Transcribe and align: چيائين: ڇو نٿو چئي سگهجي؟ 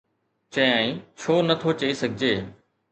چيائين: 0.53 0.91
ڇو 1.21 1.33
نٿو 1.47 1.69
چئي 1.79 1.93
سگهجي؟ 2.01 2.33